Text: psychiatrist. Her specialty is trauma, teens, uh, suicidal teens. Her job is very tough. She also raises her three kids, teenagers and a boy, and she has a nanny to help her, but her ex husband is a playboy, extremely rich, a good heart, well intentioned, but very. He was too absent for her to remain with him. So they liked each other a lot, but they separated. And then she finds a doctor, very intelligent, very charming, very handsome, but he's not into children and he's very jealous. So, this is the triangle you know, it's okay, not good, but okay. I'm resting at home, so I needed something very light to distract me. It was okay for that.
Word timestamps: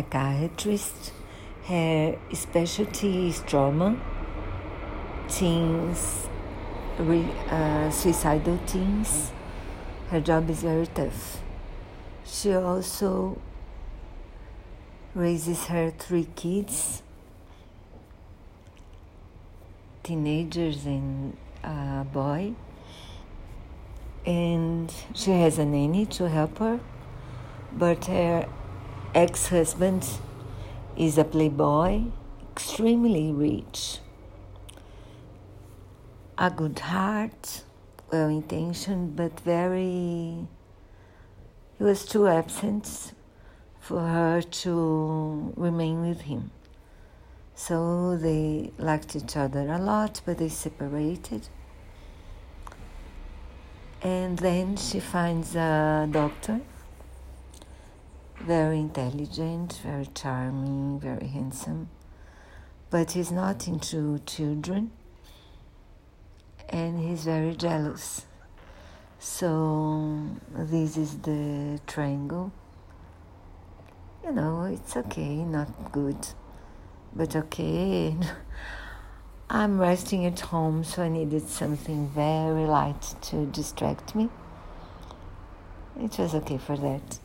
psychiatrist. 0.00 1.12
Her 1.64 2.16
specialty 2.32 3.28
is 3.28 3.40
trauma, 3.46 3.96
teens, 5.28 6.28
uh, 6.98 7.90
suicidal 7.90 8.58
teens. 8.66 9.32
Her 10.08 10.20
job 10.20 10.50
is 10.50 10.62
very 10.62 10.86
tough. 10.86 11.40
She 12.24 12.52
also 12.54 13.38
raises 15.14 15.66
her 15.66 15.90
three 15.90 16.28
kids, 16.34 17.02
teenagers 20.02 20.86
and 20.86 21.36
a 21.62 22.04
boy, 22.12 22.54
and 24.26 24.92
she 25.14 25.30
has 25.32 25.58
a 25.58 25.64
nanny 25.64 26.06
to 26.06 26.28
help 26.28 26.58
her, 26.58 26.80
but 27.72 28.06
her 28.06 28.48
ex 29.14 29.48
husband 29.48 30.06
is 30.96 31.18
a 31.18 31.24
playboy, 31.24 32.02
extremely 32.52 33.32
rich, 33.32 33.98
a 36.38 36.50
good 36.50 36.78
heart, 36.78 37.64
well 38.12 38.28
intentioned, 38.28 39.16
but 39.16 39.40
very. 39.40 40.46
He 41.78 41.84
was 41.84 42.04
too 42.04 42.28
absent 42.28 43.14
for 43.80 44.00
her 44.00 44.42
to 44.42 45.52
remain 45.56 46.02
with 46.02 46.22
him. 46.22 46.50
So 47.54 48.16
they 48.16 48.72
liked 48.78 49.16
each 49.16 49.36
other 49.36 49.66
a 49.68 49.78
lot, 49.78 50.20
but 50.24 50.38
they 50.38 50.48
separated. 50.48 51.48
And 54.02 54.38
then 54.38 54.76
she 54.76 55.00
finds 55.00 55.54
a 55.56 56.08
doctor, 56.10 56.60
very 58.50 58.80
intelligent, 58.80 59.78
very 59.84 60.08
charming, 60.12 60.98
very 60.98 61.28
handsome, 61.28 61.88
but 62.90 63.12
he's 63.12 63.30
not 63.30 63.68
into 63.68 64.18
children 64.26 64.90
and 66.68 66.98
he's 66.98 67.22
very 67.22 67.54
jealous. 67.54 68.26
So, 69.20 70.26
this 70.52 70.96
is 70.96 71.18
the 71.18 71.78
triangle 71.86 72.50
you 74.24 74.32
know, 74.32 74.64
it's 74.64 74.96
okay, 74.96 75.36
not 75.44 75.92
good, 75.92 76.26
but 77.14 77.36
okay. 77.36 78.16
I'm 79.50 79.80
resting 79.80 80.26
at 80.26 80.40
home, 80.40 80.82
so 80.82 81.04
I 81.04 81.08
needed 81.08 81.48
something 81.48 82.08
very 82.08 82.64
light 82.64 83.14
to 83.28 83.46
distract 83.46 84.16
me. 84.16 84.28
It 86.00 86.18
was 86.18 86.34
okay 86.34 86.58
for 86.58 86.76
that. 86.76 87.20